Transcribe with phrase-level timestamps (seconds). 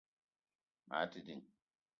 [0.87, 1.43] Maa te ding